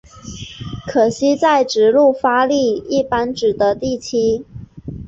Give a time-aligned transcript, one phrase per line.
[0.87, 4.43] 可惜在直路发力一般只得第七。